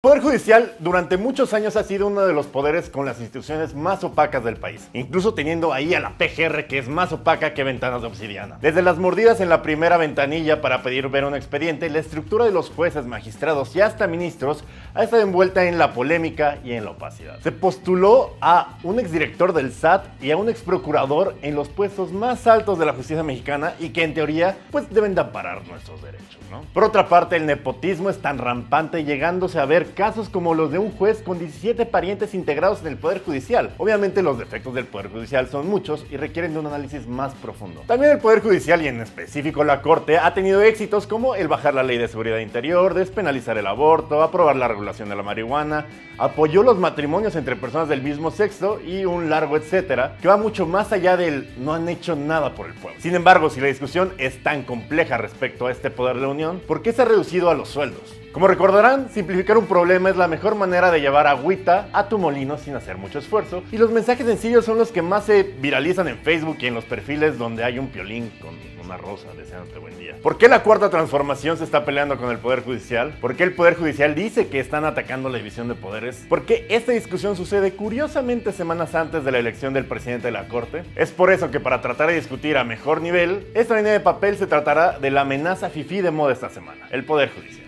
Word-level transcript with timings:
El 0.00 0.10
Poder 0.10 0.22
Judicial 0.22 0.76
durante 0.78 1.16
muchos 1.16 1.52
años 1.52 1.74
ha 1.74 1.82
sido 1.82 2.06
uno 2.06 2.24
de 2.24 2.32
los 2.32 2.46
poderes 2.46 2.88
con 2.88 3.04
las 3.04 3.18
instituciones 3.18 3.74
más 3.74 4.04
opacas 4.04 4.44
del 4.44 4.54
país, 4.54 4.88
incluso 4.92 5.34
teniendo 5.34 5.72
ahí 5.72 5.92
a 5.92 5.98
la 5.98 6.16
PGR 6.16 6.68
que 6.68 6.78
es 6.78 6.88
más 6.88 7.10
opaca 7.10 7.52
que 7.52 7.64
ventanas 7.64 8.02
de 8.02 8.06
obsidiana. 8.06 8.58
Desde 8.60 8.80
las 8.80 8.98
mordidas 8.98 9.40
en 9.40 9.48
la 9.48 9.60
primera 9.60 9.96
ventanilla 9.96 10.60
para 10.60 10.84
pedir 10.84 11.08
ver 11.08 11.24
un 11.24 11.34
expediente, 11.34 11.90
la 11.90 11.98
estructura 11.98 12.44
de 12.44 12.52
los 12.52 12.70
jueces, 12.70 13.06
magistrados 13.06 13.74
y 13.74 13.80
hasta 13.80 14.06
ministros 14.06 14.62
ha 14.94 15.02
estado 15.02 15.20
envuelta 15.20 15.64
en 15.64 15.78
la 15.78 15.92
polémica 15.92 16.60
y 16.62 16.74
en 16.74 16.84
la 16.84 16.92
opacidad. 16.92 17.40
Se 17.40 17.50
postuló 17.50 18.36
a 18.40 18.78
un 18.84 19.00
exdirector 19.00 19.52
del 19.52 19.72
SAT 19.72 20.22
y 20.22 20.30
a 20.30 20.36
un 20.36 20.48
exprocurador 20.48 21.34
en 21.42 21.56
los 21.56 21.70
puestos 21.70 22.12
más 22.12 22.46
altos 22.46 22.78
de 22.78 22.86
la 22.86 22.92
justicia 22.92 23.24
mexicana 23.24 23.74
y 23.80 23.88
que 23.88 24.04
en 24.04 24.14
teoría 24.14 24.58
pues 24.70 24.88
deben 24.90 25.16
de 25.16 25.22
amparar 25.22 25.66
nuestros 25.66 26.00
derechos, 26.00 26.38
¿no? 26.52 26.62
Por 26.72 26.84
otra 26.84 27.08
parte, 27.08 27.34
el 27.34 27.46
nepotismo 27.46 28.10
es 28.10 28.22
tan 28.22 28.38
rampante 28.38 29.02
llegándose 29.02 29.58
a 29.58 29.64
ver 29.64 29.87
casos 29.90 30.28
como 30.28 30.54
los 30.54 30.70
de 30.70 30.78
un 30.78 30.90
juez 30.90 31.22
con 31.22 31.38
17 31.38 31.86
parientes 31.86 32.34
integrados 32.34 32.80
en 32.80 32.88
el 32.88 32.96
Poder 32.96 33.22
Judicial. 33.22 33.74
Obviamente 33.78 34.22
los 34.22 34.38
defectos 34.38 34.74
del 34.74 34.86
Poder 34.86 35.10
Judicial 35.10 35.48
son 35.48 35.68
muchos 35.68 36.06
y 36.10 36.16
requieren 36.16 36.52
de 36.52 36.60
un 36.60 36.66
análisis 36.66 37.06
más 37.06 37.34
profundo. 37.34 37.82
También 37.86 38.12
el 38.12 38.18
Poder 38.18 38.40
Judicial 38.40 38.82
y 38.82 38.88
en 38.88 39.00
específico 39.00 39.64
la 39.64 39.82
Corte 39.82 40.18
ha 40.18 40.34
tenido 40.34 40.62
éxitos 40.62 41.06
como 41.06 41.34
el 41.34 41.48
bajar 41.48 41.74
la 41.74 41.82
ley 41.82 41.98
de 41.98 42.08
seguridad 42.08 42.38
interior, 42.38 42.94
despenalizar 42.94 43.58
el 43.58 43.66
aborto, 43.66 44.22
aprobar 44.22 44.56
la 44.56 44.68
regulación 44.68 45.08
de 45.08 45.16
la 45.16 45.22
marihuana, 45.22 45.86
apoyó 46.18 46.62
los 46.62 46.78
matrimonios 46.78 47.36
entre 47.36 47.56
personas 47.56 47.88
del 47.88 48.02
mismo 48.02 48.30
sexo 48.30 48.80
y 48.80 49.04
un 49.04 49.30
largo 49.30 49.56
etcétera, 49.56 50.16
que 50.20 50.28
va 50.28 50.36
mucho 50.36 50.66
más 50.66 50.92
allá 50.92 51.16
del 51.16 51.48
no 51.58 51.74
han 51.74 51.88
hecho 51.88 52.16
nada 52.16 52.54
por 52.54 52.66
el 52.66 52.74
pueblo. 52.74 53.00
Sin 53.00 53.14
embargo, 53.14 53.50
si 53.50 53.60
la 53.60 53.68
discusión 53.68 54.12
es 54.18 54.42
tan 54.42 54.62
compleja 54.62 55.16
respecto 55.18 55.66
a 55.66 55.72
este 55.72 55.90
poder 55.90 56.16
de 56.16 56.22
la 56.22 56.28
Unión, 56.28 56.60
¿por 56.66 56.82
qué 56.82 56.92
se 56.92 57.02
ha 57.02 57.04
reducido 57.04 57.50
a 57.50 57.54
los 57.54 57.68
sueldos? 57.68 58.14
Como 58.32 58.46
recordarán, 58.46 59.08
simplificar 59.08 59.56
un 59.56 59.66
problema 59.66 60.10
es 60.10 60.16
la 60.16 60.28
mejor 60.28 60.54
manera 60.54 60.90
de 60.90 61.00
llevar 61.00 61.26
agüita 61.26 61.88
a 61.92 62.08
tu 62.08 62.18
molino 62.18 62.58
sin 62.58 62.74
hacer 62.74 62.98
mucho 62.98 63.18
esfuerzo. 63.18 63.62
Y 63.72 63.78
los 63.78 63.90
mensajes 63.90 64.26
sencillos 64.26 64.66
son 64.66 64.76
los 64.76 64.92
que 64.92 65.00
más 65.00 65.24
se 65.24 65.42
viralizan 65.42 66.08
en 66.08 66.18
Facebook 66.18 66.58
y 66.60 66.66
en 66.66 66.74
los 66.74 66.84
perfiles 66.84 67.38
donde 67.38 67.64
hay 67.64 67.78
un 67.78 67.88
piolín 67.88 68.30
con 68.40 68.54
una 68.84 68.96
rosa 68.98 69.28
deseándote 69.36 69.78
buen 69.78 69.98
día. 69.98 70.16
¿Por 70.22 70.38
qué 70.38 70.48
la 70.48 70.62
cuarta 70.62 70.90
transformación 70.90 71.56
se 71.56 71.64
está 71.64 71.84
peleando 71.84 72.18
con 72.18 72.30
el 72.30 72.38
Poder 72.38 72.62
Judicial? 72.62 73.16
¿Por 73.20 73.34
qué 73.34 73.44
el 73.44 73.54
Poder 73.54 73.76
Judicial 73.76 74.14
dice 74.14 74.48
que 74.48 74.60
están 74.60 74.84
atacando 74.84 75.30
la 75.30 75.38
división 75.38 75.68
de 75.68 75.74
poderes? 75.74 76.24
¿Por 76.28 76.44
qué 76.44 76.66
esta 76.68 76.92
discusión 76.92 77.34
sucede 77.34 77.72
curiosamente 77.72 78.52
semanas 78.52 78.94
antes 78.94 79.24
de 79.24 79.32
la 79.32 79.38
elección 79.38 79.72
del 79.72 79.84
presidente 79.84 80.28
de 80.28 80.32
la 80.32 80.48
Corte? 80.48 80.84
Es 80.96 81.10
por 81.10 81.32
eso 81.32 81.50
que 81.50 81.60
para 81.60 81.80
tratar 81.80 82.08
de 82.08 82.14
discutir 82.14 82.56
a 82.56 82.64
mejor 82.64 83.00
nivel, 83.00 83.46
esta 83.54 83.76
línea 83.76 83.92
de 83.92 84.00
papel 84.00 84.36
se 84.36 84.46
tratará 84.46 84.98
de 84.98 85.10
la 85.10 85.22
amenaza 85.22 85.70
FIFI 85.70 86.02
de 86.02 86.10
moda 86.10 86.32
esta 86.32 86.50
semana, 86.50 86.88
el 86.90 87.04
Poder 87.04 87.30
Judicial. 87.30 87.67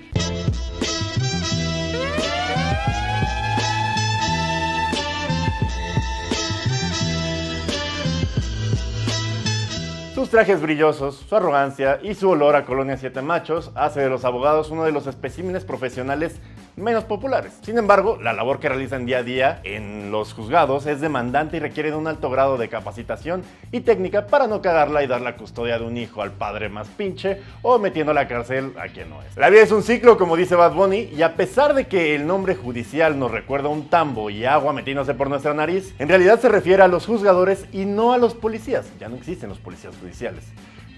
Sus 10.20 10.28
trajes 10.28 10.60
brillosos, 10.60 11.16
su 11.16 11.34
arrogancia 11.34 11.98
y 12.02 12.14
su 12.14 12.28
olor 12.28 12.54
a 12.54 12.66
Colonia 12.66 12.98
Siete 12.98 13.22
Machos 13.22 13.72
hace 13.74 14.00
de 14.00 14.10
los 14.10 14.26
abogados 14.26 14.70
uno 14.70 14.84
de 14.84 14.92
los 14.92 15.06
especímenes 15.06 15.64
profesionales 15.64 16.42
menos 16.80 17.04
populares. 17.04 17.52
Sin 17.62 17.78
embargo, 17.78 18.18
la 18.20 18.32
labor 18.32 18.58
que 18.58 18.68
realizan 18.68 19.06
día 19.06 19.18
a 19.18 19.22
día 19.22 19.60
en 19.64 20.10
los 20.10 20.32
juzgados 20.32 20.86
es 20.86 21.00
demandante 21.00 21.58
y 21.58 21.60
requiere 21.60 21.90
de 21.90 21.96
un 21.96 22.06
alto 22.06 22.30
grado 22.30 22.58
de 22.58 22.68
capacitación 22.68 23.42
y 23.70 23.80
técnica 23.80 24.26
para 24.26 24.46
no 24.46 24.62
cagarla 24.62 25.02
y 25.02 25.06
dar 25.06 25.20
la 25.20 25.36
custodia 25.36 25.78
de 25.78 25.84
un 25.84 25.96
hijo 25.96 26.22
al 26.22 26.32
padre 26.32 26.68
más 26.68 26.88
pinche 26.88 27.40
o 27.62 27.78
metiendo 27.78 28.12
a 28.12 28.14
la 28.14 28.26
cárcel 28.26 28.72
a 28.78 28.88
quien 28.88 29.10
no 29.10 29.22
es. 29.22 29.36
La 29.36 29.50
vida 29.50 29.62
es 29.62 29.72
un 29.72 29.82
ciclo, 29.82 30.18
como 30.18 30.36
dice 30.36 30.54
Bad 30.54 30.74
Bunny, 30.74 31.10
y 31.14 31.22
a 31.22 31.36
pesar 31.36 31.74
de 31.74 31.86
que 31.86 32.14
el 32.14 32.26
nombre 32.26 32.54
judicial 32.54 33.18
nos 33.18 33.30
recuerda 33.30 33.68
un 33.68 33.88
tambo 33.88 34.30
y 34.30 34.44
agua 34.44 34.72
metiéndose 34.72 35.14
por 35.14 35.28
nuestra 35.28 35.54
nariz, 35.54 35.94
en 35.98 36.08
realidad 36.08 36.40
se 36.40 36.48
refiere 36.48 36.82
a 36.82 36.88
los 36.88 37.06
juzgadores 37.06 37.66
y 37.72 37.84
no 37.84 38.12
a 38.12 38.18
los 38.18 38.34
policías. 38.34 38.86
Ya 38.98 39.08
no 39.08 39.16
existen 39.16 39.48
los 39.48 39.58
policías 39.58 39.94
judiciales. 39.96 40.44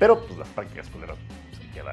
Pero 0.02 0.18
pues 0.18 0.36
las 0.36 0.48
prácticas 0.48 0.88
culeras 0.88 1.16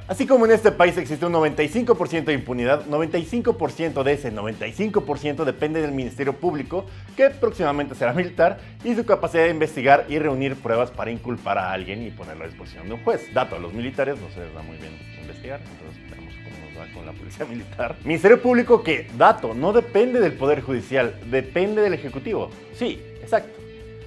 Así 0.07 0.25
como 0.25 0.45
en 0.45 0.51
este 0.51 0.71
país 0.71 0.97
existe 0.97 1.27
un 1.27 1.33
95% 1.33 2.23
de 2.23 2.33
impunidad, 2.33 2.87
95% 2.87 4.01
de 4.01 4.13
ese 4.13 4.33
95% 4.33 5.45
depende 5.45 5.79
del 5.79 5.91
Ministerio 5.91 6.33
Público, 6.33 6.87
que 7.15 7.29
próximamente 7.29 7.93
será 7.93 8.13
militar, 8.13 8.59
y 8.83 8.95
su 8.95 9.05
capacidad 9.05 9.43
de 9.43 9.51
investigar 9.51 10.07
y 10.09 10.17
reunir 10.17 10.55
pruebas 10.55 10.89
para 10.89 11.11
inculpar 11.11 11.59
a 11.59 11.71
alguien 11.71 12.01
y 12.01 12.09
ponerlo 12.09 12.45
a 12.45 12.47
disposición 12.47 12.87
de 12.87 12.95
un 12.95 13.03
juez. 13.03 13.31
Dato 13.31 13.55
a 13.55 13.59
los 13.59 13.73
militares, 13.73 14.19
no 14.19 14.27
se 14.31 14.39
les 14.39 14.53
da 14.55 14.63
muy 14.63 14.77
bien 14.77 14.91
investigar, 15.21 15.61
entonces 15.61 16.09
veremos 16.09 16.33
cómo 16.43 16.65
nos 16.65 16.79
va 16.79 16.93
con 16.93 17.05
la 17.05 17.13
policía 17.13 17.45
militar. 17.49 17.95
Ministerio 18.03 18.41
Público 18.41 18.81
que, 18.81 19.07
dato, 19.17 19.53
no 19.53 19.71
depende 19.71 20.19
del 20.19 20.33
Poder 20.33 20.61
Judicial, 20.61 21.13
depende 21.29 21.83
del 21.83 21.93
Ejecutivo. 21.93 22.49
Sí, 22.73 22.99
exacto, 23.21 23.59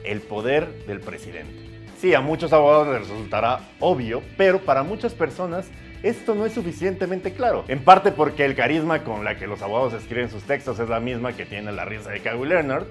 el 0.04 0.20
poder 0.22 0.86
del 0.86 0.98
presidente. 0.98 1.62
Sí, 2.02 2.14
a 2.14 2.20
muchos 2.20 2.52
abogados 2.52 2.88
les 2.88 3.08
resultará 3.08 3.60
obvio, 3.78 4.24
pero 4.36 4.58
para 4.58 4.82
muchas 4.82 5.14
personas 5.14 5.70
esto 6.02 6.34
no 6.34 6.44
es 6.44 6.52
suficientemente 6.52 7.32
claro. 7.32 7.64
En 7.68 7.84
parte 7.84 8.10
porque 8.10 8.44
el 8.44 8.56
carisma 8.56 9.04
con 9.04 9.22
la 9.22 9.36
que 9.36 9.46
los 9.46 9.62
abogados 9.62 9.92
escriben 9.92 10.28
sus 10.28 10.42
textos 10.42 10.80
es 10.80 10.88
la 10.88 10.98
misma 10.98 11.34
que 11.34 11.46
tiene 11.46 11.70
la 11.70 11.84
risa 11.84 12.10
de 12.10 12.18
Kawhi 12.18 12.48
Leonard. 12.48 12.86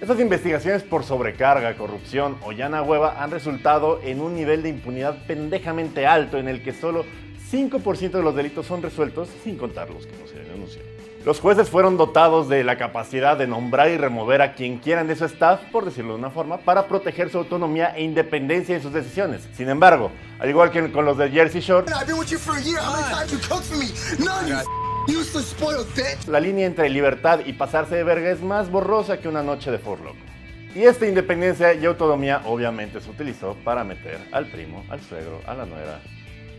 Estas 0.00 0.20
investigaciones 0.20 0.84
por 0.84 1.02
sobrecarga, 1.02 1.74
corrupción 1.74 2.36
o 2.42 2.52
llana 2.52 2.80
hueva 2.82 3.20
han 3.20 3.32
resultado 3.32 3.98
en 4.04 4.20
un 4.20 4.36
nivel 4.36 4.62
de 4.62 4.68
impunidad 4.68 5.26
pendejamente 5.26 6.06
alto 6.06 6.38
en 6.38 6.46
el 6.46 6.62
que 6.62 6.72
solo 6.72 7.04
5% 7.50 8.12
de 8.12 8.22
los 8.22 8.36
delitos 8.36 8.64
son 8.66 8.80
resueltos 8.80 9.28
sin 9.42 9.58
contar 9.58 9.90
los 9.90 10.06
que 10.06 10.16
no 10.18 10.26
se 10.28 10.38
denuncian. 10.38 11.01
Los 11.24 11.38
jueces 11.38 11.70
fueron 11.70 11.96
dotados 11.96 12.48
de 12.48 12.64
la 12.64 12.76
capacidad 12.76 13.36
de 13.36 13.46
nombrar 13.46 13.88
y 13.90 13.96
remover 13.96 14.42
a 14.42 14.54
quien 14.54 14.78
quieran 14.78 15.06
de 15.06 15.14
su 15.14 15.24
staff, 15.26 15.60
por 15.70 15.84
decirlo 15.84 16.14
de 16.14 16.18
una 16.18 16.30
forma, 16.30 16.58
para 16.58 16.88
proteger 16.88 17.30
su 17.30 17.38
autonomía 17.38 17.94
e 17.94 18.02
independencia 18.02 18.74
en 18.74 18.82
sus 18.82 18.92
decisiones. 18.92 19.48
Sin 19.54 19.68
embargo, 19.68 20.10
al 20.40 20.50
igual 20.50 20.72
que 20.72 20.90
con 20.90 21.04
los 21.04 21.16
de 21.16 21.30
Jersey 21.30 21.60
Shore, 21.60 21.86
la 26.26 26.40
línea 26.40 26.66
entre 26.66 26.90
libertad 26.90 27.40
y 27.46 27.52
pasarse 27.52 27.94
de 27.94 28.02
verga 28.02 28.30
es 28.30 28.42
más 28.42 28.68
borrosa 28.68 29.18
que 29.18 29.28
una 29.28 29.44
noche 29.44 29.70
de 29.70 29.78
Loco. 29.78 30.16
Y 30.74 30.82
esta 30.82 31.06
independencia 31.06 31.72
y 31.72 31.84
autonomía 31.84 32.42
obviamente 32.46 33.00
se 33.00 33.08
utilizó 33.08 33.54
para 33.62 33.84
meter 33.84 34.18
al 34.32 34.46
primo, 34.46 34.84
al 34.88 35.00
suegro, 35.00 35.40
a 35.46 35.54
la 35.54 35.66
nuera, 35.66 36.00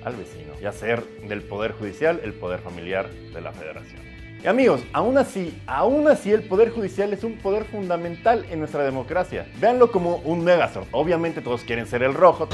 al 0.06 0.16
vecino 0.16 0.54
y 0.62 0.66
hacer 0.66 1.04
del 1.28 1.42
poder 1.42 1.74
judicial 1.74 2.22
el 2.24 2.34
poder 2.34 2.62
familiar 2.62 3.10
de 3.10 3.42
la 3.42 3.52
federación. 3.52 4.13
Y 4.44 4.48
amigos, 4.48 4.82
aún 4.92 5.18
así, 5.18 5.58
aún 5.68 6.06
así 6.10 6.30
el 6.30 6.44
Poder 6.44 6.70
Judicial 6.70 7.14
es 7.14 7.24
un 7.24 7.38
poder 7.38 7.64
fundamental 7.64 8.46
en 8.52 8.60
nuestra 8.60 8.84
democracia. 8.84 9.48
Véanlo 9.62 9.90
como 9.90 10.18
un 10.18 10.44
Megazord. 10.44 10.86
Obviamente 10.92 11.40
todos 11.40 11.64
quieren 11.64 11.88
ser 11.88 12.04
el 12.04 12.14
rojo. 12.14 12.50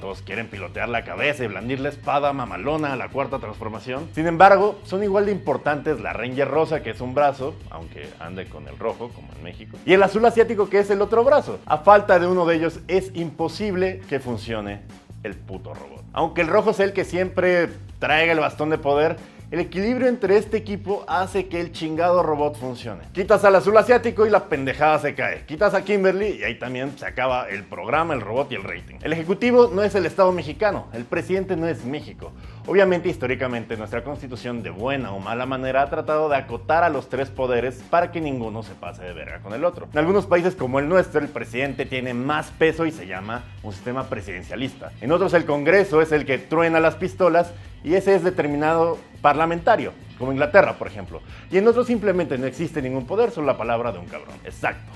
Todos 0.00 0.22
quieren 0.22 0.48
pilotear 0.48 0.88
la 0.88 1.04
cabeza 1.04 1.44
y 1.44 1.46
blandir 1.46 1.78
la 1.78 1.90
espada 1.90 2.32
mamalona 2.32 2.94
a 2.94 2.96
la 2.96 3.10
cuarta 3.10 3.38
transformación. 3.38 4.08
Sin 4.16 4.26
embargo, 4.26 4.80
son 4.82 5.04
igual 5.04 5.26
de 5.26 5.32
importantes 5.32 6.00
la 6.00 6.12
Ranger 6.12 6.48
rosa, 6.48 6.82
que 6.82 6.90
es 6.90 7.00
un 7.00 7.14
brazo, 7.14 7.54
aunque 7.70 8.08
ande 8.18 8.46
con 8.46 8.66
el 8.66 8.76
rojo, 8.78 9.10
como 9.10 9.28
en 9.32 9.44
México, 9.44 9.76
y 9.86 9.92
el 9.92 10.02
azul 10.02 10.24
asiático, 10.24 10.68
que 10.68 10.80
es 10.80 10.90
el 10.90 11.02
otro 11.02 11.22
brazo. 11.22 11.60
A 11.66 11.78
falta 11.78 12.18
de 12.18 12.26
uno 12.26 12.46
de 12.46 12.56
ellos, 12.56 12.80
es 12.88 13.12
imposible 13.14 14.00
que 14.08 14.18
funcione 14.18 14.80
el 15.22 15.34
puto 15.34 15.74
robot. 15.74 16.04
Aunque 16.12 16.40
el 16.40 16.48
rojo 16.48 16.70
es 16.70 16.80
el 16.80 16.92
que 16.92 17.04
siempre 17.04 17.68
traiga 17.98 18.32
el 18.32 18.40
bastón 18.40 18.70
de 18.70 18.78
poder, 18.78 19.16
el 19.50 19.60
equilibrio 19.60 20.08
entre 20.08 20.36
este 20.36 20.58
equipo 20.58 21.06
hace 21.08 21.48
que 21.48 21.58
el 21.58 21.72
chingado 21.72 22.22
robot 22.22 22.56
funcione. 22.56 23.04
Quitas 23.12 23.44
al 23.44 23.56
azul 23.56 23.76
asiático 23.78 24.26
y 24.26 24.30
la 24.30 24.44
pendejada 24.44 24.98
se 24.98 25.14
cae. 25.14 25.46
Quitas 25.46 25.72
a 25.72 25.84
Kimberly 25.84 26.40
y 26.40 26.44
ahí 26.44 26.58
también 26.58 26.98
se 26.98 27.06
acaba 27.06 27.48
el 27.48 27.64
programa, 27.64 28.12
el 28.12 28.20
robot 28.20 28.52
y 28.52 28.56
el 28.56 28.64
rating. 28.64 28.96
El 29.02 29.14
ejecutivo 29.14 29.70
no 29.72 29.82
es 29.82 29.94
el 29.94 30.04
Estado 30.04 30.32
mexicano, 30.32 30.88
el 30.92 31.04
presidente 31.04 31.56
no 31.56 31.66
es 31.66 31.86
México. 31.86 32.30
Obviamente, 32.66 33.08
históricamente, 33.08 33.78
nuestra 33.78 34.04
constitución 34.04 34.62
de 34.62 34.68
buena 34.68 35.12
o 35.12 35.18
mala 35.18 35.46
manera 35.46 35.80
ha 35.80 35.88
tratado 35.88 36.28
de 36.28 36.36
acotar 36.36 36.84
a 36.84 36.90
los 36.90 37.08
tres 37.08 37.30
poderes 37.30 37.82
para 37.88 38.12
que 38.12 38.20
ninguno 38.20 38.62
se 38.62 38.74
pase 38.74 39.02
de 39.02 39.14
verga 39.14 39.40
con 39.40 39.54
el 39.54 39.64
otro. 39.64 39.88
En 39.90 39.98
algunos 39.98 40.26
países 40.26 40.54
como 40.54 40.78
el 40.78 40.90
nuestro, 40.90 41.20
el 41.20 41.28
presidente 41.28 41.86
tiene 41.86 42.12
más 42.12 42.50
peso 42.50 42.84
y 42.84 42.90
se 42.90 43.06
llama 43.06 43.44
un 43.62 43.72
sistema 43.72 44.10
presidencialista. 44.10 44.92
En 45.00 45.10
otros, 45.10 45.32
el 45.32 45.46
Congreso 45.46 46.02
es 46.02 46.12
el 46.12 46.26
que 46.26 46.36
truena 46.36 46.80
las 46.80 46.96
pistolas 46.96 47.54
y 47.82 47.94
ese 47.94 48.14
es 48.14 48.22
determinado 48.22 48.98
parlamentario, 49.20 49.92
como 50.18 50.32
Inglaterra, 50.32 50.74
por 50.74 50.86
ejemplo. 50.86 51.20
Y 51.50 51.58
en 51.58 51.68
otros 51.68 51.86
simplemente 51.86 52.38
no 52.38 52.46
existe 52.46 52.82
ningún 52.82 53.06
poder, 53.06 53.30
solo 53.30 53.46
la 53.46 53.56
palabra 53.56 53.92
de 53.92 53.98
un 53.98 54.06
cabrón. 54.06 54.36
Exacto. 54.44 54.90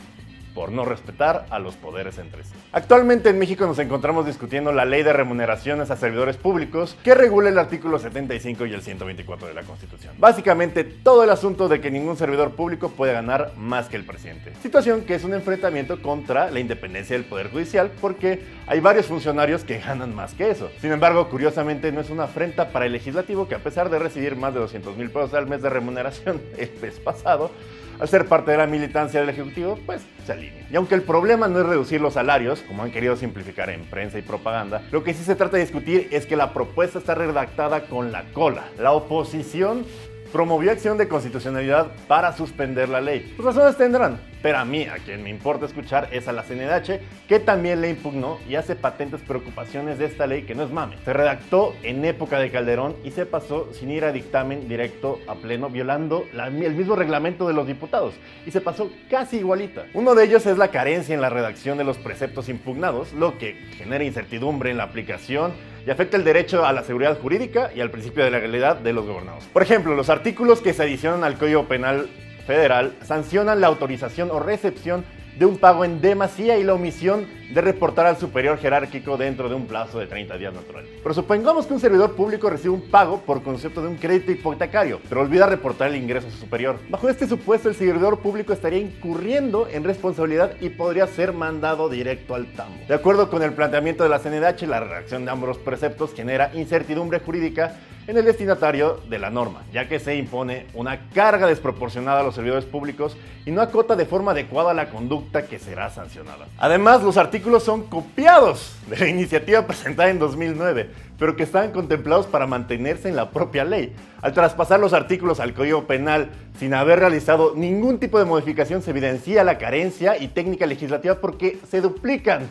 Por 0.54 0.70
no 0.72 0.84
respetar 0.84 1.46
a 1.50 1.58
los 1.58 1.76
poderes 1.76 2.18
entre 2.18 2.44
sí. 2.44 2.50
Actualmente 2.72 3.30
en 3.30 3.38
México 3.38 3.66
nos 3.66 3.78
encontramos 3.78 4.26
discutiendo 4.26 4.72
la 4.72 4.84
ley 4.84 5.02
de 5.02 5.12
remuneraciones 5.12 5.90
a 5.90 5.96
servidores 5.96 6.36
públicos 6.36 6.96
que 7.02 7.14
regula 7.14 7.48
el 7.48 7.58
artículo 7.58 7.98
75 7.98 8.66
y 8.66 8.74
el 8.74 8.82
124 8.82 9.48
de 9.48 9.54
la 9.54 9.62
Constitución. 9.62 10.14
Básicamente 10.18 10.84
todo 10.84 11.24
el 11.24 11.30
asunto 11.30 11.68
de 11.68 11.80
que 11.80 11.90
ningún 11.90 12.16
servidor 12.16 12.52
público 12.52 12.90
puede 12.90 13.12
ganar 13.12 13.52
más 13.56 13.88
que 13.88 13.96
el 13.96 14.04
presidente. 14.04 14.52
Situación 14.62 15.02
que 15.02 15.14
es 15.14 15.24
un 15.24 15.34
enfrentamiento 15.34 16.00
contra 16.00 16.50
la 16.50 16.60
independencia 16.60 17.16
del 17.16 17.24
Poder 17.24 17.50
Judicial 17.50 17.90
porque 18.00 18.42
hay 18.66 18.80
varios 18.80 19.06
funcionarios 19.06 19.64
que 19.64 19.78
ganan 19.78 20.14
más 20.14 20.34
que 20.34 20.50
eso. 20.50 20.70
Sin 20.80 20.92
embargo, 20.92 21.28
curiosamente 21.28 21.92
no 21.92 22.00
es 22.00 22.10
una 22.10 22.24
afrenta 22.24 22.70
para 22.70 22.86
el 22.86 22.92
legislativo 22.92 23.48
que 23.48 23.54
a 23.54 23.58
pesar 23.58 23.90
de 23.90 23.98
recibir 23.98 24.36
más 24.36 24.54
de 24.54 24.60
200 24.60 24.96
mil 24.96 25.10
pesos 25.10 25.34
al 25.34 25.46
mes 25.46 25.62
de 25.62 25.70
remuneración 25.70 26.40
el 26.58 26.70
mes 26.80 26.98
pasado, 27.00 27.50
al 27.98 28.08
ser 28.08 28.26
parte 28.26 28.50
de 28.50 28.58
la 28.58 28.66
militancia 28.66 29.20
del 29.20 29.28
Ejecutivo, 29.28 29.78
pues 29.86 30.02
se 30.26 30.32
alinea. 30.32 30.66
Y 30.70 30.76
aunque 30.76 30.94
el 30.94 31.02
problema 31.02 31.48
no 31.48 31.60
es 31.60 31.66
reducir 31.66 32.00
los 32.00 32.14
salarios, 32.14 32.62
como 32.62 32.82
han 32.82 32.90
querido 32.90 33.16
simplificar 33.16 33.70
en 33.70 33.84
prensa 33.84 34.18
y 34.18 34.22
propaganda, 34.22 34.82
lo 34.90 35.04
que 35.04 35.14
sí 35.14 35.24
se 35.24 35.34
trata 35.34 35.56
de 35.56 35.64
discutir 35.64 36.08
es 36.10 36.26
que 36.26 36.36
la 36.36 36.52
propuesta 36.52 36.98
está 36.98 37.14
redactada 37.14 37.86
con 37.86 38.12
la 38.12 38.24
cola. 38.32 38.64
La 38.78 38.92
oposición 38.92 39.84
promovió 40.32 40.72
acción 40.72 40.96
de 40.96 41.08
constitucionalidad 41.08 41.88
para 42.08 42.32
suspender 42.32 42.88
la 42.88 43.00
ley. 43.00 43.32
Sus 43.36 43.44
razones 43.44 43.76
tendrán, 43.76 44.18
pero 44.40 44.58
a 44.58 44.64
mí, 44.64 44.84
a 44.84 44.94
quien 44.96 45.22
me 45.22 45.30
importa 45.30 45.66
escuchar, 45.66 46.08
es 46.10 46.26
a 46.26 46.32
la 46.32 46.42
CNDH, 46.42 47.26
que 47.28 47.38
también 47.38 47.80
le 47.80 47.90
impugnó 47.90 48.38
y 48.48 48.54
hace 48.54 48.74
patentes 48.74 49.20
preocupaciones 49.20 49.98
de 49.98 50.06
esta 50.06 50.26
ley 50.26 50.42
que 50.42 50.54
no 50.54 50.62
es 50.62 50.70
mame. 50.70 50.96
Se 51.04 51.12
redactó 51.12 51.74
en 51.82 52.04
época 52.04 52.38
de 52.38 52.50
Calderón 52.50 52.96
y 53.04 53.10
se 53.10 53.26
pasó 53.26 53.68
sin 53.72 53.90
ir 53.90 54.04
a 54.04 54.12
dictamen 54.12 54.68
directo 54.68 55.20
a 55.28 55.34
pleno, 55.34 55.68
violando 55.68 56.26
el 56.32 56.74
mismo 56.74 56.96
reglamento 56.96 57.46
de 57.46 57.54
los 57.54 57.66
diputados. 57.66 58.14
Y 58.46 58.50
se 58.50 58.60
pasó 58.60 58.90
casi 59.10 59.38
igualita. 59.38 59.84
Uno 59.92 60.14
de 60.14 60.24
ellos 60.24 60.46
es 60.46 60.56
la 60.56 60.68
carencia 60.68 61.14
en 61.14 61.20
la 61.20 61.30
redacción 61.30 61.76
de 61.76 61.84
los 61.84 61.98
preceptos 61.98 62.48
impugnados, 62.48 63.12
lo 63.12 63.36
que 63.36 63.54
genera 63.76 64.02
incertidumbre 64.02 64.70
en 64.70 64.78
la 64.78 64.84
aplicación 64.84 65.52
y 65.86 65.90
afecta 65.90 66.16
el 66.16 66.24
derecho 66.24 66.64
a 66.64 66.72
la 66.72 66.84
seguridad 66.84 67.18
jurídica 67.18 67.70
y 67.74 67.80
al 67.80 67.90
principio 67.90 68.24
de 68.24 68.30
legalidad 68.30 68.76
de 68.76 68.92
los 68.92 69.06
gobernados. 69.06 69.44
Por 69.52 69.62
ejemplo, 69.62 69.94
los 69.94 70.10
artículos 70.10 70.60
que 70.60 70.72
se 70.72 70.82
adicionan 70.82 71.24
al 71.24 71.38
Código 71.38 71.66
Penal 71.66 72.08
Federal 72.46 72.94
sancionan 73.02 73.60
la 73.60 73.68
autorización 73.68 74.30
o 74.30 74.40
recepción 74.40 75.04
de 75.38 75.46
un 75.46 75.58
pago 75.58 75.84
en 75.84 76.00
demasía 76.00 76.58
y 76.58 76.64
la 76.64 76.74
omisión 76.74 77.26
de 77.52 77.60
reportar 77.60 78.06
al 78.06 78.16
superior 78.16 78.58
jerárquico 78.58 79.16
dentro 79.16 79.48
de 79.48 79.54
un 79.54 79.66
plazo 79.66 79.98
de 79.98 80.06
30 80.06 80.38
días 80.38 80.54
natural. 80.54 80.84
Pero 81.02 81.14
supongamos 81.14 81.66
que 81.66 81.74
un 81.74 81.80
servidor 81.80 82.12
público 82.12 82.48
recibe 82.48 82.74
un 82.74 82.90
pago 82.90 83.20
por 83.20 83.42
concepto 83.42 83.82
de 83.82 83.88
un 83.88 83.96
crédito 83.96 84.32
hipotecario, 84.32 85.00
pero 85.08 85.20
olvida 85.20 85.46
reportar 85.46 85.88
el 85.88 85.96
ingreso 85.96 86.28
a 86.28 86.30
su 86.30 86.38
superior. 86.38 86.78
Bajo 86.88 87.08
este 87.08 87.26
supuesto, 87.26 87.68
el 87.68 87.74
servidor 87.74 88.20
público 88.20 88.52
estaría 88.52 88.78
incurriendo 88.78 89.68
en 89.70 89.84
responsabilidad 89.84 90.52
y 90.60 90.70
podría 90.70 91.06
ser 91.06 91.32
mandado 91.32 91.88
directo 91.88 92.34
al 92.34 92.46
tambo. 92.52 92.78
De 92.88 92.94
acuerdo 92.94 93.28
con 93.28 93.42
el 93.42 93.52
planteamiento 93.52 94.02
de 94.02 94.08
la 94.08 94.18
CNDH, 94.18 94.62
la 94.62 94.80
redacción 94.80 95.24
de 95.24 95.30
ambos 95.30 95.58
preceptos 95.58 96.14
genera 96.14 96.50
incertidumbre 96.54 97.20
jurídica 97.20 97.76
en 98.06 98.16
el 98.16 98.24
destinatario 98.24 99.00
de 99.08 99.18
la 99.18 99.30
norma, 99.30 99.62
ya 99.72 99.88
que 99.88 100.00
se 100.00 100.16
impone 100.16 100.66
una 100.74 101.08
carga 101.10 101.46
desproporcionada 101.46 102.20
a 102.20 102.22
los 102.22 102.34
servidores 102.34 102.64
públicos 102.64 103.16
y 103.46 103.50
no 103.50 103.60
acota 103.60 103.94
de 103.96 104.06
forma 104.06 104.32
adecuada 104.32 104.74
la 104.74 104.90
conducta 104.90 105.46
que 105.46 105.58
será 105.58 105.90
sancionada. 105.90 106.46
Además, 106.58 107.02
los 107.02 107.16
artículos 107.16 107.41
son 107.60 107.84
copiados 107.84 108.76
de 108.88 108.96
la 108.98 109.08
iniciativa 109.08 109.66
presentada 109.66 110.10
en 110.10 110.18
2009, 110.18 110.90
pero 111.18 111.36
que 111.36 111.42
estaban 111.42 111.72
contemplados 111.72 112.26
para 112.26 112.46
mantenerse 112.46 113.08
en 113.08 113.16
la 113.16 113.30
propia 113.30 113.64
ley. 113.64 113.92
Al 114.22 114.32
traspasar 114.32 114.80
los 114.80 114.92
artículos 114.92 115.40
al 115.40 115.54
Código 115.54 115.86
Penal 115.86 116.30
sin 116.58 116.74
haber 116.74 117.00
realizado 117.00 117.54
ningún 117.56 117.98
tipo 117.98 118.18
de 118.18 118.24
modificación, 118.24 118.82
se 118.82 118.90
evidencia 118.90 119.44
la 119.44 119.58
carencia 119.58 120.16
y 120.16 120.28
técnica 120.28 120.66
legislativa 120.66 121.16
porque 121.16 121.58
se 121.68 121.80
duplican. 121.80 122.50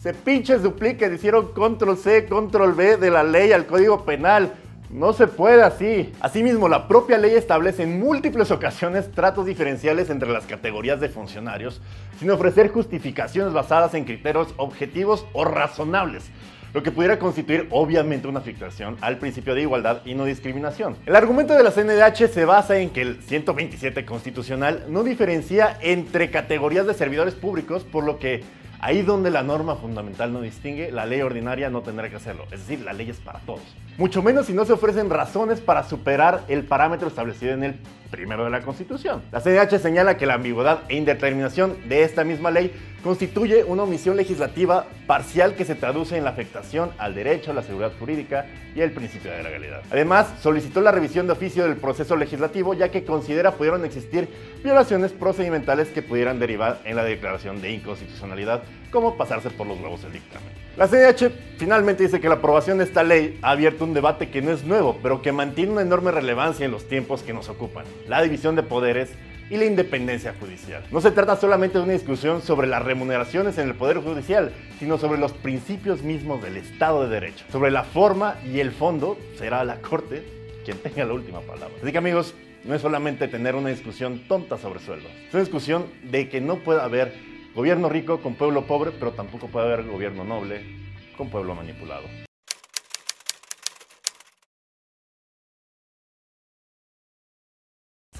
Se 0.00 0.14
pinches 0.14 0.62
duplican, 0.62 1.14
hicieron 1.14 1.52
control 1.52 1.98
C, 1.98 2.26
control 2.26 2.72
V 2.72 2.96
de 2.96 3.10
la 3.10 3.22
ley 3.22 3.52
al 3.52 3.66
Código 3.66 4.04
Penal 4.04 4.52
no 4.92 5.12
se 5.12 5.26
puede 5.26 5.62
así. 5.62 6.12
Asimismo, 6.20 6.68
la 6.68 6.88
propia 6.88 7.18
ley 7.18 7.34
establece 7.34 7.84
en 7.84 8.00
múltiples 8.00 8.50
ocasiones 8.50 9.10
tratos 9.12 9.46
diferenciales 9.46 10.10
entre 10.10 10.30
las 10.30 10.46
categorías 10.46 11.00
de 11.00 11.08
funcionarios, 11.08 11.80
sin 12.18 12.30
ofrecer 12.30 12.68
justificaciones 12.68 13.52
basadas 13.52 13.94
en 13.94 14.04
criterios 14.04 14.52
objetivos 14.56 15.26
o 15.32 15.44
razonables, 15.44 16.24
lo 16.74 16.82
que 16.82 16.92
pudiera 16.92 17.18
constituir 17.18 17.68
obviamente 17.70 18.28
una 18.28 18.40
afectación 18.40 18.96
al 19.00 19.18
principio 19.18 19.54
de 19.54 19.62
igualdad 19.62 20.02
y 20.04 20.14
no 20.14 20.24
discriminación. 20.24 20.96
El 21.06 21.16
argumento 21.16 21.54
de 21.54 21.62
la 21.62 21.70
CNDH 21.70 22.28
se 22.28 22.44
basa 22.44 22.78
en 22.78 22.90
que 22.90 23.02
el 23.02 23.22
127 23.22 24.04
constitucional 24.04 24.84
no 24.88 25.02
diferencia 25.02 25.78
entre 25.80 26.30
categorías 26.30 26.86
de 26.86 26.94
servidores 26.94 27.34
públicos, 27.34 27.84
por 27.84 28.04
lo 28.04 28.18
que 28.18 28.42
Ahí 28.82 29.02
donde 29.02 29.30
la 29.30 29.42
norma 29.42 29.76
fundamental 29.76 30.32
no 30.32 30.40
distingue, 30.40 30.90
la 30.90 31.04
ley 31.04 31.20
ordinaria 31.20 31.68
no 31.68 31.82
tendrá 31.82 32.08
que 32.08 32.16
hacerlo. 32.16 32.44
Es 32.44 32.60
decir, 32.60 32.80
la 32.80 32.94
ley 32.94 33.10
es 33.10 33.18
para 33.18 33.38
todos. 33.40 33.60
Mucho 33.98 34.22
menos 34.22 34.46
si 34.46 34.54
no 34.54 34.64
se 34.64 34.72
ofrecen 34.72 35.10
razones 35.10 35.60
para 35.60 35.84
superar 35.84 36.44
el 36.48 36.64
parámetro 36.64 37.08
establecido 37.08 37.52
en 37.52 37.64
el 37.64 37.74
primero 38.10 38.44
de 38.44 38.50
la 38.50 38.60
Constitución. 38.62 39.22
La 39.32 39.40
CDH 39.40 39.78
señala 39.78 40.16
que 40.16 40.26
la 40.26 40.34
ambigüedad 40.34 40.80
e 40.88 40.96
indeterminación 40.96 41.76
de 41.88 42.02
esta 42.02 42.24
misma 42.24 42.50
ley 42.50 42.72
constituye 43.02 43.64
una 43.64 43.84
omisión 43.84 44.16
legislativa 44.16 44.86
parcial 45.06 45.54
que 45.54 45.64
se 45.64 45.74
traduce 45.74 46.16
en 46.16 46.24
la 46.24 46.30
afectación 46.30 46.90
al 46.98 47.14
derecho 47.14 47.50
a 47.50 47.54
la 47.54 47.62
seguridad 47.62 47.92
jurídica 47.98 48.46
y 48.74 48.80
el 48.80 48.92
principio 48.92 49.30
de 49.30 49.42
legalidad. 49.42 49.82
Además, 49.90 50.34
solicitó 50.40 50.80
la 50.80 50.92
revisión 50.92 51.26
de 51.26 51.32
oficio 51.32 51.64
del 51.64 51.76
proceso 51.76 52.16
legislativo 52.16 52.74
ya 52.74 52.90
que 52.90 53.04
considera 53.04 53.52
pudieron 53.52 53.84
existir 53.84 54.28
violaciones 54.62 55.12
procedimentales 55.12 55.88
que 55.88 56.02
pudieran 56.02 56.38
derivar 56.38 56.80
en 56.84 56.96
la 56.96 57.04
declaración 57.04 57.60
de 57.62 57.72
inconstitucionalidad, 57.72 58.62
como 58.90 59.16
pasarse 59.16 59.50
por 59.50 59.66
los 59.66 59.78
huevos 59.80 60.02
del 60.02 60.12
dictamen. 60.12 60.48
La 60.76 60.88
CDH 60.88 61.30
finalmente 61.58 62.04
dice 62.04 62.20
que 62.20 62.28
la 62.28 62.36
aprobación 62.36 62.78
de 62.78 62.84
esta 62.84 63.02
ley 63.02 63.38
ha 63.42 63.50
abierto 63.50 63.84
un 63.84 63.94
debate 63.94 64.30
que 64.30 64.42
no 64.42 64.50
es 64.50 64.64
nuevo, 64.64 64.98
pero 65.02 65.20
que 65.20 65.32
mantiene 65.32 65.72
una 65.72 65.82
enorme 65.82 66.10
relevancia 66.10 66.64
en 66.64 66.72
los 66.72 66.88
tiempos 66.88 67.22
que 67.22 67.32
nos 67.32 67.48
ocupan, 67.48 67.84
la 68.08 68.22
división 68.22 68.56
de 68.56 68.62
poderes 68.62 69.10
y 69.50 69.56
la 69.56 69.64
independencia 69.64 70.34
judicial. 70.38 70.84
No 70.90 71.00
se 71.00 71.10
trata 71.10 71.36
solamente 71.36 71.78
de 71.78 71.84
una 71.84 71.92
discusión 71.92 72.40
sobre 72.40 72.68
las 72.68 72.82
remuneraciones 72.82 73.58
en 73.58 73.68
el 73.68 73.74
Poder 73.74 73.98
Judicial, 73.98 74.52
sino 74.78 74.96
sobre 74.96 75.18
los 75.18 75.32
principios 75.32 76.02
mismos 76.02 76.40
del 76.40 76.56
Estado 76.56 77.02
de 77.02 77.08
Derecho. 77.08 77.44
Sobre 77.50 77.72
la 77.72 77.82
forma 77.82 78.36
y 78.46 78.60
el 78.60 78.70
fondo 78.70 79.18
será 79.36 79.64
la 79.64 79.80
Corte 79.82 80.22
quien 80.64 80.78
tenga 80.78 81.04
la 81.04 81.14
última 81.14 81.40
palabra. 81.40 81.74
Así 81.82 81.90
que 81.90 81.98
amigos, 81.98 82.34
no 82.64 82.74
es 82.74 82.82
solamente 82.82 83.26
tener 83.26 83.54
una 83.54 83.70
discusión 83.70 84.22
tonta 84.28 84.58
sobre 84.58 84.80
sueldos, 84.80 85.10
es 85.26 85.34
una 85.34 85.42
discusión 85.42 85.86
de 86.04 86.28
que 86.28 86.40
no 86.40 86.56
puede 86.56 86.80
haber 86.80 87.29
gobierno 87.54 87.88
rico 87.88 88.20
con 88.20 88.34
pueblo 88.34 88.66
pobre, 88.66 88.92
pero 88.92 89.12
tampoco 89.12 89.48
puede 89.48 89.66
haber 89.72 89.86
gobierno 89.86 90.24
noble 90.24 90.64
con 91.16 91.28
pueblo 91.30 91.54
manipulado. 91.54 92.04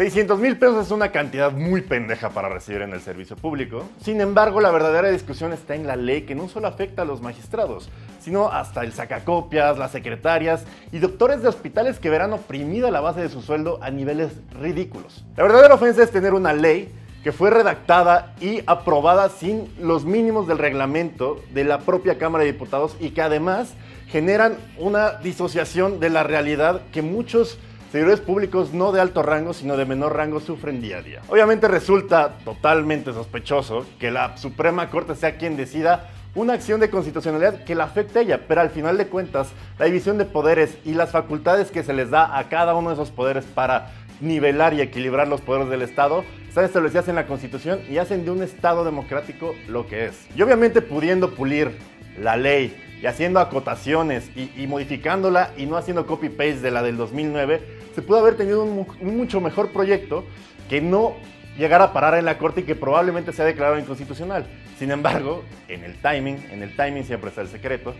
600 0.00 0.40
mil 0.40 0.56
pesos 0.56 0.86
es 0.86 0.92
una 0.92 1.12
cantidad 1.12 1.52
muy 1.52 1.82
pendeja 1.82 2.30
para 2.30 2.48
recibir 2.48 2.80
en 2.80 2.94
el 2.94 3.02
servicio 3.02 3.36
público. 3.36 3.86
Sin 4.02 4.22
embargo, 4.22 4.62
la 4.62 4.70
verdadera 4.70 5.10
discusión 5.10 5.52
está 5.52 5.74
en 5.74 5.86
la 5.86 5.94
ley 5.94 6.22
que 6.22 6.34
no 6.34 6.48
solo 6.48 6.68
afecta 6.68 7.02
a 7.02 7.04
los 7.04 7.20
magistrados, 7.20 7.90
sino 8.18 8.48
hasta 8.48 8.82
el 8.82 8.94
sacacopias, 8.94 9.76
las 9.76 9.90
secretarias 9.90 10.64
y 10.90 11.00
doctores 11.00 11.42
de 11.42 11.48
hospitales 11.48 11.98
que 11.98 12.08
verán 12.08 12.32
oprimida 12.32 12.90
la 12.90 13.02
base 13.02 13.20
de 13.20 13.28
su 13.28 13.42
sueldo 13.42 13.78
a 13.82 13.90
niveles 13.90 14.32
ridículos. 14.58 15.22
La 15.36 15.42
verdadera 15.42 15.74
ofensa 15.74 16.02
es 16.02 16.10
tener 16.10 16.32
una 16.32 16.54
ley 16.54 16.90
que 17.22 17.32
fue 17.32 17.50
redactada 17.50 18.34
y 18.40 18.62
aprobada 18.66 19.28
sin 19.28 19.68
los 19.80 20.04
mínimos 20.04 20.46
del 20.46 20.58
reglamento 20.58 21.40
de 21.52 21.64
la 21.64 21.80
propia 21.80 22.18
Cámara 22.18 22.44
de 22.44 22.52
Diputados 22.52 22.96
y 22.98 23.10
que 23.10 23.22
además 23.22 23.74
generan 24.08 24.56
una 24.78 25.12
disociación 25.12 26.00
de 26.00 26.10
la 26.10 26.22
realidad 26.22 26.82
que 26.92 27.02
muchos 27.02 27.58
servidores 27.92 28.20
públicos 28.20 28.72
no 28.72 28.92
de 28.92 29.00
alto 29.00 29.22
rango, 29.22 29.52
sino 29.52 29.76
de 29.76 29.84
menor 29.84 30.16
rango 30.16 30.40
sufren 30.40 30.80
día 30.80 30.98
a 30.98 31.02
día. 31.02 31.22
Obviamente 31.28 31.68
resulta 31.68 32.36
totalmente 32.44 33.12
sospechoso 33.12 33.84
que 33.98 34.10
la 34.10 34.36
Suprema 34.36 34.90
Corte 34.90 35.14
sea 35.14 35.36
quien 35.36 35.56
decida 35.56 36.08
una 36.34 36.52
acción 36.52 36.78
de 36.78 36.90
constitucionalidad 36.90 37.64
que 37.64 37.74
la 37.74 37.84
afecte 37.84 38.20
a 38.20 38.22
ella, 38.22 38.40
pero 38.46 38.60
al 38.60 38.70
final 38.70 38.96
de 38.96 39.08
cuentas, 39.08 39.48
la 39.78 39.86
división 39.86 40.16
de 40.16 40.24
poderes 40.24 40.78
y 40.84 40.94
las 40.94 41.10
facultades 41.10 41.72
que 41.72 41.82
se 41.82 41.92
les 41.92 42.10
da 42.10 42.38
a 42.38 42.48
cada 42.48 42.76
uno 42.76 42.90
de 42.90 42.94
esos 42.94 43.10
poderes 43.10 43.44
para 43.44 43.90
nivelar 44.20 44.74
y 44.74 44.80
equilibrar 44.80 45.28
los 45.28 45.40
poderes 45.40 45.68
del 45.68 45.82
Estado 45.82 46.24
están 46.48 46.64
establecidas 46.64 47.08
en 47.08 47.14
la 47.14 47.26
Constitución 47.26 47.80
y 47.88 47.98
hacen 47.98 48.24
de 48.24 48.30
un 48.30 48.42
Estado 48.42 48.84
democrático 48.84 49.54
lo 49.68 49.86
que 49.86 50.06
es. 50.06 50.26
Y 50.34 50.42
obviamente 50.42 50.82
pudiendo 50.82 51.34
pulir 51.34 51.72
la 52.18 52.36
ley 52.36 52.76
y 53.00 53.06
haciendo 53.06 53.40
acotaciones 53.40 54.30
y, 54.36 54.66
modificándola 54.66 55.52
y 55.56 55.66
no 55.66 55.76
haciendo 55.76 56.06
copy-paste 56.06 56.60
de 56.60 56.70
la 56.70 56.82
del 56.82 56.96
2009, 56.96 57.60
se 57.94 58.02
pudo 58.02 58.18
haber 58.18 58.36
tenido 58.36 58.62
un, 58.62 58.86
mucho 59.00 59.40
mejor 59.40 59.70
proyecto 59.70 60.24
que 60.68 60.80
no 60.80 61.14
llegara 61.56 61.84
a 61.84 61.92
parar 61.92 62.14
en 62.18 62.24
la 62.24 62.38
Corte 62.38 62.60
y 62.60 62.64
que 62.64 62.76
probablemente 62.76 63.32
sea 63.32 63.44
declarado 63.44 63.78
inconstitucional. 63.78 64.46
Sin 64.78 64.90
embargo, 64.90 65.44
en 65.68 65.84
el 65.84 66.00
timing, 66.00 66.36
en 66.50 66.62
el 66.62 66.76
timing 66.76 67.04
siempre 67.04 67.30
está 67.30 67.42
el 67.42 67.48
secreto, 67.48 67.94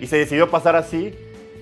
y 0.00 0.06
se 0.06 0.16
decidió 0.16 0.50
pasar 0.50 0.76
así, 0.76 1.14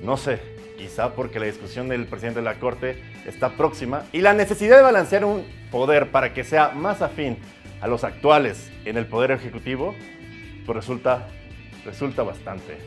no 0.02 0.16
sé, 0.16 0.40
quizá 0.83 1.15
porque 1.15 1.39
la 1.39 1.47
discusión 1.47 1.89
del 1.89 2.07
presidente 2.07 2.41
de 2.41 2.45
la 2.45 2.57
Corte 2.57 3.01
está 3.25 3.51
próxima 3.51 4.05
y 4.11 4.21
la 4.21 4.35
necesidad 4.35 4.79
de 4.79 4.83
balancear 4.83 5.25
un 5.25 5.45
poder 5.71 6.11
para 6.11 6.35
que 6.35 6.43
sea 6.43 6.71
más 6.71 7.03
afín 7.03 7.39
a 7.81 7.87
los 7.87 8.03
actuales 8.03 8.69
en 8.85 8.97
el 8.97 9.07
Poder 9.07 9.31
Ejecutivo, 9.31 9.95
pues 10.67 10.75
resulta, 10.75 11.29
resulta 11.85 12.25
bastante, 12.25 12.79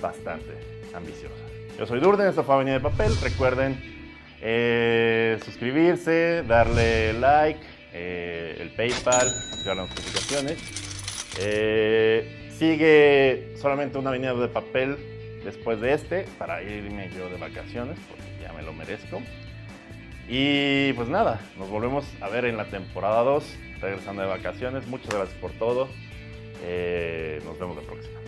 bastante 0.00 0.50
ambiciosa. 0.94 1.34
Yo 1.78 1.84
soy 1.84 2.00
Durden, 2.00 2.26
esto 2.28 2.42
fue 2.42 2.54
Avenida 2.54 2.74
de 2.74 2.80
Papel. 2.80 3.12
Recuerden 3.22 3.78
eh, 4.40 5.38
suscribirse, 5.44 6.42
darle 6.48 7.12
like, 7.12 7.60
eh, 7.92 8.56
el 8.60 8.70
PayPal, 8.70 9.28
activar 9.52 9.76
las 9.76 9.90
notificaciones. 9.90 10.58
Eh, 11.38 12.48
sigue 12.58 13.56
solamente 13.60 13.98
una 13.98 14.08
avenida 14.08 14.32
de 14.32 14.48
papel 14.48 15.15
después 15.46 15.80
de 15.80 15.94
este 15.94 16.26
para 16.38 16.62
irme 16.62 17.08
yo 17.16 17.30
de 17.30 17.38
vacaciones, 17.38 17.96
porque 18.08 18.42
ya 18.42 18.52
me 18.52 18.62
lo 18.62 18.72
merezco. 18.72 19.22
Y 20.28 20.92
pues 20.94 21.08
nada, 21.08 21.40
nos 21.56 21.70
volvemos 21.70 22.04
a 22.20 22.28
ver 22.28 22.44
en 22.44 22.56
la 22.56 22.66
temporada 22.66 23.22
2, 23.22 23.56
regresando 23.80 24.22
de 24.22 24.28
vacaciones. 24.28 24.86
Muchas 24.88 25.14
gracias 25.14 25.38
por 25.38 25.52
todo. 25.52 25.88
nos 27.44 27.58
vemos 27.58 27.76
la 27.76 27.82
próxima. 27.82 28.25